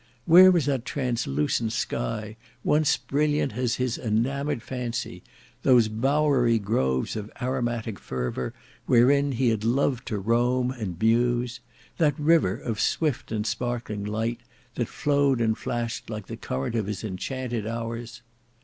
[0.25, 5.21] Where was that translucent sky, once brilliant as his enamoured fancy;
[5.61, 8.51] those bowery groves of aromatic fervor
[8.87, 11.59] wherein he had loved to roam and muse;
[11.99, 14.41] that river of swift and sparkling light
[14.73, 18.23] that flowed and flashed like the current of his enchanted hours?